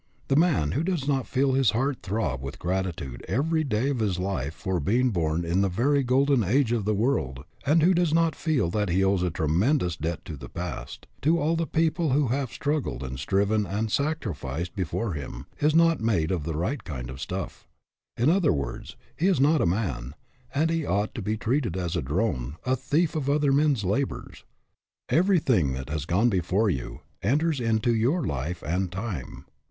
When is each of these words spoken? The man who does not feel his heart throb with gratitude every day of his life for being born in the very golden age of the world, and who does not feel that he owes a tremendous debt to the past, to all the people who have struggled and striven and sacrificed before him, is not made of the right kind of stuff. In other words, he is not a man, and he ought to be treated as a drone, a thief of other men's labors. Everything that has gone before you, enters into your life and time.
The 0.29 0.35
man 0.35 0.71
who 0.71 0.81
does 0.81 1.07
not 1.07 1.27
feel 1.27 1.51
his 1.51 1.69
heart 1.77 1.99
throb 2.01 2.41
with 2.41 2.57
gratitude 2.57 3.23
every 3.27 3.63
day 3.63 3.91
of 3.91 3.99
his 3.99 4.17
life 4.17 4.55
for 4.55 4.79
being 4.79 5.11
born 5.11 5.45
in 5.45 5.61
the 5.61 5.69
very 5.69 6.01
golden 6.01 6.43
age 6.43 6.71
of 6.71 6.85
the 6.85 6.95
world, 6.95 7.43
and 7.67 7.83
who 7.83 7.93
does 7.93 8.11
not 8.11 8.35
feel 8.35 8.71
that 8.71 8.89
he 8.89 9.03
owes 9.03 9.21
a 9.21 9.29
tremendous 9.29 9.95
debt 9.95 10.25
to 10.25 10.35
the 10.35 10.49
past, 10.49 11.05
to 11.21 11.37
all 11.39 11.55
the 11.55 11.67
people 11.67 12.13
who 12.13 12.29
have 12.29 12.51
struggled 12.51 13.03
and 13.03 13.19
striven 13.19 13.67
and 13.67 13.91
sacrificed 13.91 14.75
before 14.75 15.13
him, 15.13 15.45
is 15.59 15.75
not 15.75 15.99
made 16.01 16.31
of 16.31 16.45
the 16.45 16.55
right 16.57 16.83
kind 16.83 17.11
of 17.11 17.21
stuff. 17.21 17.67
In 18.17 18.27
other 18.27 18.51
words, 18.53 18.95
he 19.15 19.27
is 19.27 19.39
not 19.39 19.61
a 19.61 19.67
man, 19.67 20.15
and 20.51 20.71
he 20.71 20.83
ought 20.83 21.13
to 21.13 21.21
be 21.21 21.37
treated 21.37 21.77
as 21.77 21.95
a 21.95 22.01
drone, 22.01 22.55
a 22.65 22.75
thief 22.75 23.15
of 23.15 23.29
other 23.29 23.51
men's 23.51 23.83
labors. 23.83 24.45
Everything 25.09 25.73
that 25.73 25.89
has 25.91 26.05
gone 26.07 26.29
before 26.31 26.71
you, 26.71 27.01
enters 27.21 27.59
into 27.59 27.93
your 27.93 28.25
life 28.25 28.63
and 28.63 28.91
time. 28.91 29.45